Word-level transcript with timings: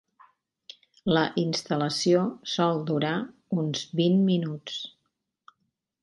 La 1.17 1.25
instal·lació 1.41 2.23
sol 2.53 2.81
durar 2.87 3.11
uns 3.65 3.83
vint 3.99 4.17
minuts. 4.31 4.79